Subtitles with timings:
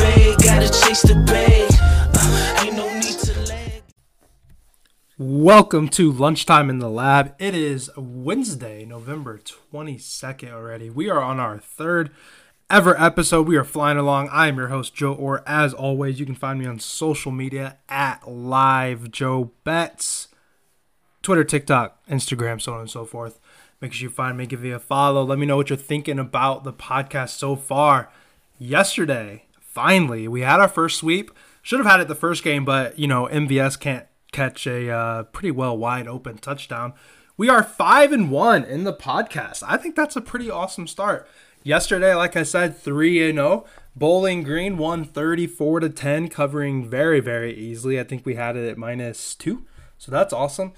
[0.00, 1.70] bag, gotta chase the bag.
[2.14, 2.40] Uh.
[5.22, 7.34] Welcome to Lunchtime in the Lab.
[7.38, 10.88] It is Wednesday, November 22nd already.
[10.88, 12.10] We are on our third
[12.70, 13.46] ever episode.
[13.46, 14.30] We are flying along.
[14.30, 15.42] I am your host, Joe Orr.
[15.46, 20.28] As always, you can find me on social media at Live Joe Bets,
[21.20, 23.38] Twitter, TikTok, Instagram, so on and so forth.
[23.82, 25.22] Make sure you find me, give me a follow.
[25.22, 28.10] Let me know what you're thinking about the podcast so far.
[28.58, 31.30] Yesterday, finally, we had our first sweep.
[31.62, 35.22] Should have had it the first game, but you know MVS can't catch a uh,
[35.24, 36.94] pretty well wide open touchdown.
[37.36, 39.62] We are five and one in the podcast.
[39.66, 41.26] I think that's a pretty awesome start.
[41.62, 43.66] Yesterday, like I said, 3 and 0.
[43.94, 48.00] Bowling Green won 34 to 10, covering very, very easily.
[48.00, 49.66] I think we had it at minus 2.
[49.98, 50.72] So that's awesome.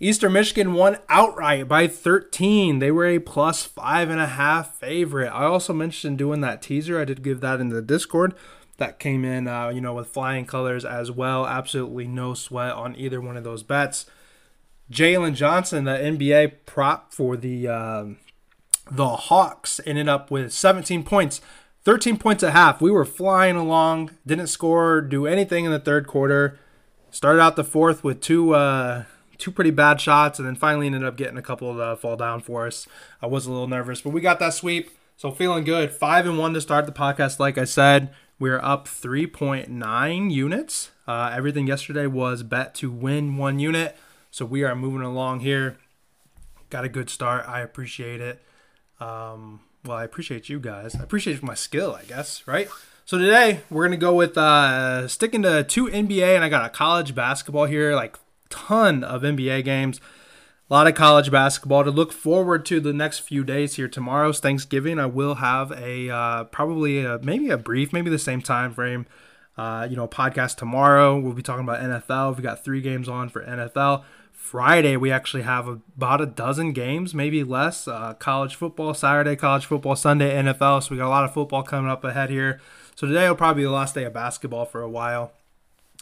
[0.00, 2.80] Eastern Michigan won outright by 13.
[2.80, 5.28] They were a plus five and a half favorite.
[5.28, 7.00] I also mentioned doing that teaser.
[7.00, 8.34] I did give that in the Discord.
[8.78, 11.46] That came in, uh, you know, with flying colors as well.
[11.46, 14.06] Absolutely no sweat on either one of those bets.
[14.90, 18.18] Jalen Johnson, the NBA prop for the um,
[18.90, 21.40] the Hawks ended up with 17 points,
[21.84, 22.80] 13 points at half.
[22.80, 26.58] We were flying along, didn't score, do anything in the third quarter.
[27.10, 29.04] Started out the fourth with two uh,
[29.42, 32.40] two pretty bad shots, and then finally ended up getting a couple to fall down
[32.40, 32.86] for us.
[33.20, 35.90] I was a little nervous, but we got that sweep, so feeling good.
[35.90, 37.40] Five and one to start the podcast.
[37.40, 40.92] Like I said, we're up 3.9 units.
[41.08, 43.96] Uh, everything yesterday was bet to win one unit,
[44.30, 45.76] so we are moving along here.
[46.70, 47.44] Got a good start.
[47.48, 48.40] I appreciate it.
[49.00, 50.94] Um, well, I appreciate you guys.
[50.94, 52.68] I appreciate my skill, I guess, right?
[53.04, 56.68] So today we're gonna go with uh, sticking to two NBA, and I got a
[56.68, 58.16] college basketball here, like
[58.52, 60.00] ton of NBA games,
[60.70, 63.88] a lot of college basketball to look forward to the next few days here.
[63.88, 64.98] Tomorrow's Thanksgiving.
[64.98, 69.06] I will have a uh, probably a, maybe a brief, maybe the same time frame.
[69.56, 71.18] Uh, you know, podcast tomorrow.
[71.18, 72.36] We'll be talking about NFL.
[72.36, 74.04] We got three games on for NFL.
[74.32, 77.86] Friday, we actually have about a dozen games, maybe less.
[77.86, 80.82] Uh, college football Saturday, college football Sunday, NFL.
[80.82, 82.60] So we got a lot of football coming up ahead here.
[82.94, 85.32] So today will probably be the last day of basketball for a while.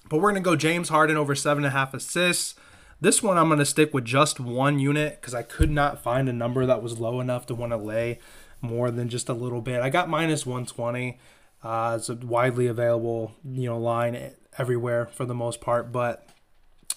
[0.08, 2.54] But we're going to go James Harden over seven and a half assists.
[3.00, 6.28] This one I'm going to stick with just one unit because I could not find
[6.28, 8.18] a number that was low enough to want to lay
[8.60, 9.80] more than just a little bit.
[9.80, 11.18] I got minus 120.
[11.62, 16.26] Uh, it's a widely available, you know, line everywhere for the most part, but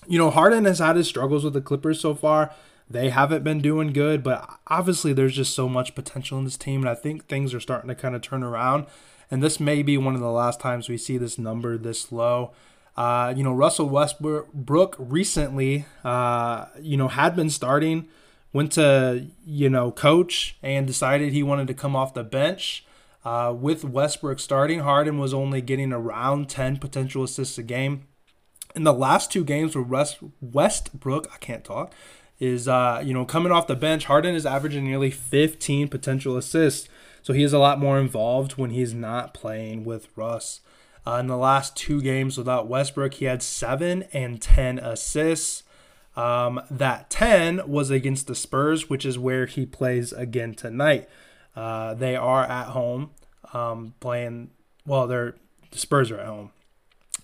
[0.07, 2.51] you know, Harden has had his struggles with the Clippers so far.
[2.89, 6.81] They haven't been doing good, but obviously there's just so much potential in this team,
[6.81, 8.85] and I think things are starting to kind of turn around.
[9.31, 12.51] And this may be one of the last times we see this number this low.
[12.95, 18.07] Uh, you know, Russell Westbrook recently, uh, you know, had been starting,
[18.51, 22.85] went to, you know, coach and decided he wanted to come off the bench.
[23.25, 28.05] Uh, with Westbrook starting, Harden was only getting around 10 potential assists a game
[28.75, 31.93] in the last two games where West, Westbrook, I can't talk,
[32.39, 36.89] is uh, you know coming off the bench, Harden is averaging nearly 15 potential assists.
[37.21, 40.59] So he is a lot more involved when he's not playing with Russ.
[41.05, 45.63] Uh, in the last two games without Westbrook, he had seven and 10 assists.
[46.15, 51.09] Um, that 10 was against the Spurs, which is where he plays again tonight.
[51.55, 53.11] Uh, they are at home
[53.53, 54.51] um, playing.
[54.85, 55.35] Well, they're
[55.71, 56.51] the Spurs are at home.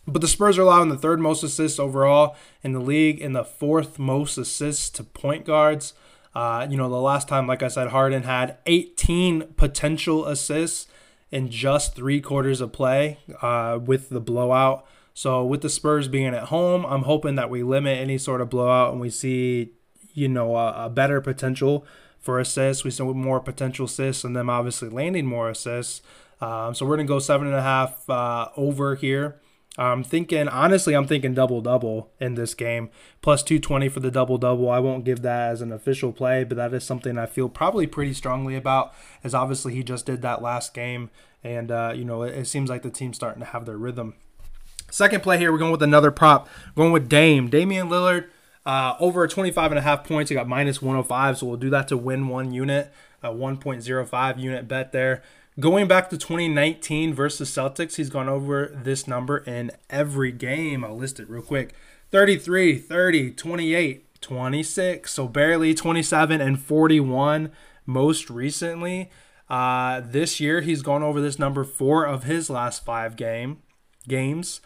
[0.07, 3.44] But the Spurs are allowing the third most assists overall in the league and the
[3.44, 5.94] fourth most assists to point guards.
[6.34, 10.88] Uh, you know, the last time, like I said, Harden had 18 potential assists
[11.31, 14.85] in just three quarters of play uh, with the blowout.
[15.13, 18.50] So, with the Spurs being at home, I'm hoping that we limit any sort of
[18.50, 19.73] blowout and we see,
[20.13, 21.85] you know, a, a better potential
[22.19, 22.84] for assists.
[22.84, 26.01] We see more potential assists and them obviously landing more assists.
[26.39, 29.42] Um, so, we're to go seven and a half uh, over here.
[29.79, 32.89] I'm thinking, honestly, I'm thinking double double in this game.
[33.21, 34.69] Plus 220 for the double double.
[34.69, 37.87] I won't give that as an official play, but that is something I feel probably
[37.87, 38.93] pretty strongly about,
[39.23, 41.09] as obviously he just did that last game.
[41.45, 44.15] And, uh, you know, it, it seems like the team's starting to have their rhythm.
[44.91, 46.49] Second play here, we're going with another prop.
[46.75, 47.49] We're going with Dame.
[47.49, 48.27] Damian Lillard,
[48.65, 50.29] uh, over 25 and a half points.
[50.29, 52.91] He got minus 105, so we'll do that to win one unit.
[53.23, 55.23] A 1.05 unit bet there.
[55.59, 60.85] Going back to 2019 versus Celtics, he's gone over this number in every game.
[60.85, 61.73] I'll list it real quick
[62.11, 65.11] 33, 30, 28, 26.
[65.11, 67.51] So barely 27 and 41
[67.85, 69.09] most recently.
[69.50, 73.57] Uh, this year, he's gone over this number four of his last five game
[74.07, 74.62] games.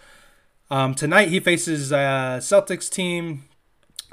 [0.70, 3.46] Um, tonight, he faces a Celtics team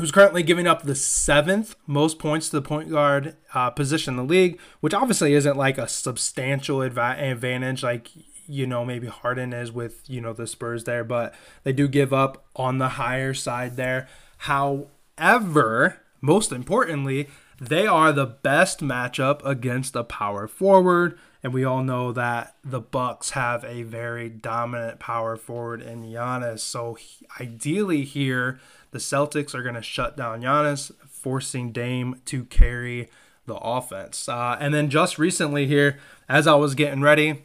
[0.00, 4.16] who's currently giving up the seventh most points to the point guard uh, position in
[4.16, 8.08] the league, which obviously isn't like a substantial advantage like
[8.46, 12.14] you know maybe Harden is with you know the Spurs there, but they do give
[12.14, 14.08] up on the higher side there.
[14.38, 17.28] However, most importantly,
[17.60, 22.80] they are the best matchup against a power forward, and we all know that the
[22.80, 26.60] Bucks have a very dominant power forward in Giannis.
[26.60, 26.96] So
[27.38, 28.58] ideally here
[28.90, 33.08] the Celtics are going to shut down Giannis, forcing Dame to carry
[33.46, 34.28] the offense.
[34.28, 35.98] Uh, and then just recently here,
[36.28, 37.42] as I was getting ready,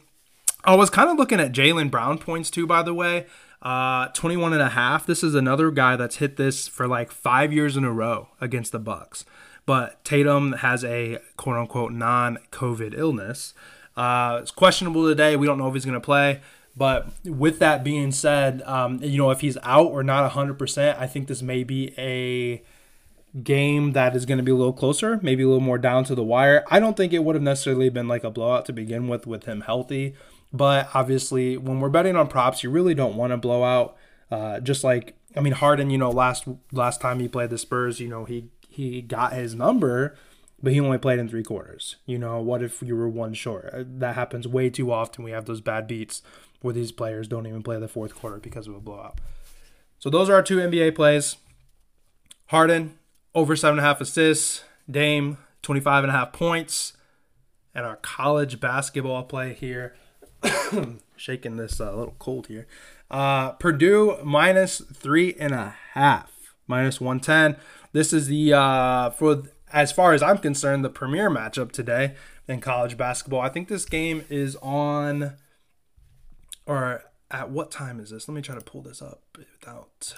[0.63, 3.25] I was kind of looking at Jaylen Brown points too, by the way.
[3.61, 5.05] Uh, 21 and a half.
[5.05, 8.71] This is another guy that's hit this for like five years in a row against
[8.71, 9.25] the Bucks.
[9.65, 13.53] But Tatum has a quote unquote non COVID illness.
[13.97, 15.35] Uh, it's questionable today.
[15.35, 16.41] We don't know if he's going to play.
[16.77, 21.07] But with that being said, um, you know, if he's out or not 100%, I
[21.07, 22.61] think this may be a
[23.41, 26.15] game that is going to be a little closer, maybe a little more down to
[26.15, 26.65] the wire.
[26.69, 29.45] I don't think it would have necessarily been like a blowout to begin with, with
[29.45, 30.15] him healthy.
[30.51, 33.97] But obviously, when we're betting on props, you really don't want to blow out.
[34.31, 37.99] Uh, just like I mean, Harden, you know, last last time he played the Spurs,
[37.99, 40.15] you know, he he got his number,
[40.61, 41.97] but he only played in three quarters.
[42.05, 43.69] You know, what if you were one short?
[43.73, 45.23] Uh, that happens way too often.
[45.23, 46.21] We have those bad beats
[46.61, 49.19] where these players don't even play the fourth quarter because of a blowout.
[49.99, 51.37] So those are our two NBA plays.
[52.47, 52.97] Harden,
[53.33, 54.63] over seven and a half assists.
[54.89, 56.93] Dame, 25 and a half points.
[57.73, 59.95] And our college basketball play here.
[61.17, 62.67] Shaking this uh, little cold here.
[63.11, 67.61] Uh, Purdue minus three and a half, minus 110.
[67.93, 69.43] This is the, uh, for
[69.75, 72.15] as far as I'm concerned, the premier matchup today
[72.47, 73.41] in college basketball.
[73.41, 75.33] I think this game is on
[76.65, 78.27] or at what time is this?
[78.29, 80.15] Let me try to pull this up without.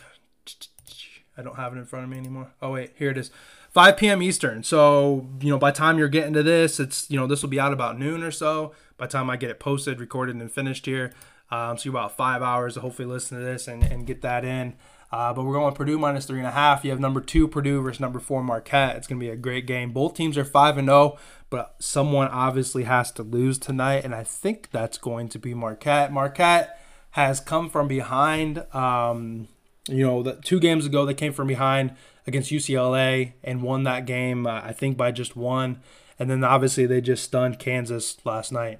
[1.36, 2.54] I don't have it in front of me anymore.
[2.62, 3.32] Oh wait, here it is.
[3.72, 4.22] 5 p.m.
[4.22, 4.62] Eastern.
[4.64, 7.60] So, you know, by time you're getting to this, it's, you know, this will be
[7.60, 8.74] out about noon or so.
[8.96, 11.14] By time I get it posted, recorded, and finished here.
[11.52, 14.76] Um, so, about five hours to hopefully listen to this and, and get that in.
[15.12, 16.84] Uh, but we're going Purdue minus three and a half.
[16.84, 18.98] You have number two Purdue versus number four Marquette.
[18.98, 19.92] It's going to be a great game.
[19.92, 21.20] Both teams are five and zero, oh,
[21.50, 26.12] but someone obviously has to lose tonight, and I think that's going to be Marquette.
[26.12, 26.80] Marquette
[27.12, 28.66] has come from behind.
[28.76, 29.48] Um,
[29.88, 31.96] you know, the two games ago they came from behind
[32.26, 34.46] against UCLA and won that game.
[34.46, 35.82] Uh, I think by just one,
[36.20, 38.80] and then obviously they just stunned Kansas last night,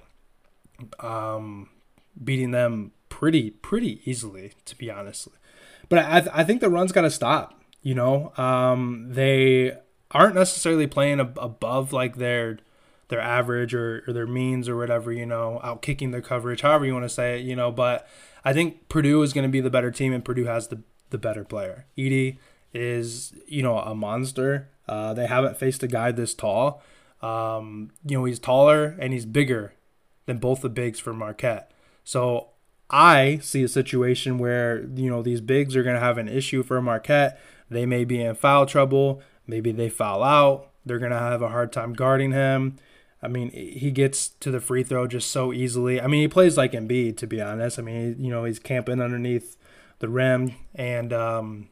[1.00, 1.70] um,
[2.22, 5.28] beating them pretty pretty easily, to be honest.
[5.88, 7.62] But I, I think the run's got to stop.
[7.82, 9.76] You know, um, they
[10.10, 12.58] aren't necessarily playing ab- above like their
[13.08, 15.12] their average or, or their means or whatever.
[15.12, 17.44] You know, out kicking their coverage, however you want to say it.
[17.44, 18.08] You know, but
[18.44, 21.18] I think Purdue is going to be the better team, and Purdue has the the
[21.18, 21.86] better player.
[21.96, 22.38] Edey
[22.74, 24.68] is you know a monster.
[24.88, 26.82] Uh, they haven't faced a guy this tall.
[27.20, 29.74] Um, you know, he's taller and he's bigger
[30.26, 31.72] than both the bigs for Marquette.
[32.04, 32.50] So
[32.90, 36.62] I see a situation where, you know, these bigs are going to have an issue
[36.62, 37.40] for Marquette.
[37.70, 39.22] They may be in foul trouble.
[39.46, 40.70] Maybe they foul out.
[40.86, 42.76] They're going to have a hard time guarding him.
[43.22, 46.00] I mean, he gets to the free throw just so easily.
[46.00, 47.78] I mean, he plays like Embiid, to be honest.
[47.78, 49.56] I mean, you know, he's camping underneath
[49.98, 51.68] the rim and, um,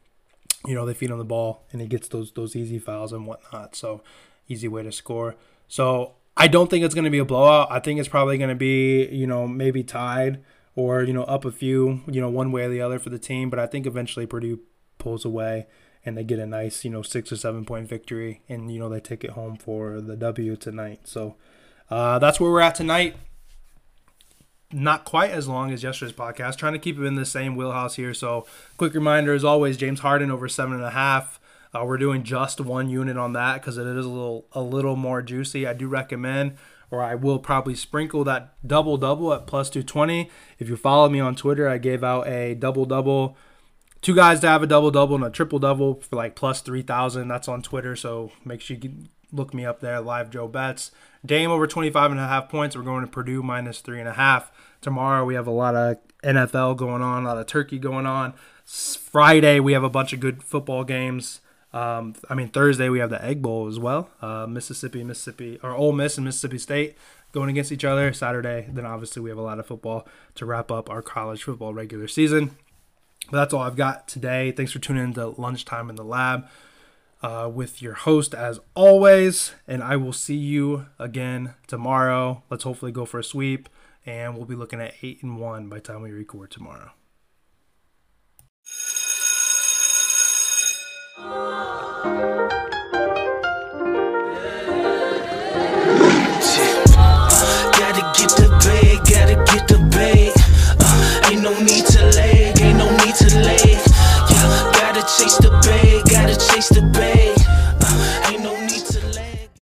[0.66, 3.26] you know, they feed him the ball and he gets those those easy fouls and
[3.26, 3.76] whatnot.
[3.76, 4.02] So,
[4.48, 5.36] easy way to score.
[5.68, 7.68] So, I don't think it's going to be a blowout.
[7.70, 10.42] I think it's probably going to be, you know, maybe tied
[10.76, 13.18] or you know up a few, you know, one way or the other for the
[13.18, 13.50] team.
[13.50, 14.60] But I think eventually Purdue
[14.98, 15.66] pulls away
[16.04, 18.88] and they get a nice, you know, six or seven point victory, and you know
[18.88, 21.00] they take it home for the W tonight.
[21.04, 21.34] So
[21.90, 23.16] uh, that's where we're at tonight.
[24.72, 26.56] Not quite as long as yesterday's podcast.
[26.56, 28.14] Trying to keep it in the same wheelhouse here.
[28.14, 31.40] So quick reminder, as always, James Harden over seven and a half.
[31.74, 34.96] Uh, we're doing just one unit on that because it is a little a little
[34.96, 35.66] more juicy.
[35.66, 36.56] I do recommend
[36.90, 40.30] or I will probably sprinkle that double double at plus 220.
[40.58, 43.36] If you follow me on Twitter, I gave out a double double.
[44.02, 47.28] Two guys to have a double double and a triple double for like plus 3,000.
[47.28, 48.92] That's on Twitter, so make sure you
[49.32, 50.90] look me up there, live Joe Bets.
[51.24, 52.76] Dame over 25 and a half points.
[52.76, 54.52] We're going to Purdue minus three and a half.
[54.80, 58.34] Tomorrow we have a lot of NFL going on, a lot of turkey going on.
[58.64, 61.40] Friday we have a bunch of good football games.
[61.72, 64.10] Um, I mean, Thursday we have the Egg Bowl as well.
[64.22, 66.96] Uh, Mississippi, Mississippi, or Ole Miss and Mississippi State
[67.32, 68.12] going against each other.
[68.12, 70.06] Saturday, then obviously we have a lot of football
[70.36, 72.56] to wrap up our college football regular season.
[73.30, 74.52] But that's all I've got today.
[74.52, 76.46] Thanks for tuning in to Lunchtime in the Lab
[77.22, 79.52] uh, with your host as always.
[79.66, 82.42] And I will see you again tomorrow.
[82.50, 83.68] Let's hopefully go for a sweep.
[84.04, 86.92] And we'll be looking at 8 and 1 by the time we record tomorrow.